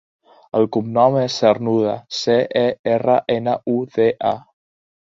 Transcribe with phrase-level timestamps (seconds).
[0.59, 1.93] El cognom és Cernuda:
[2.23, 2.67] ce, e,
[2.97, 4.35] erra, ena, u, de, a.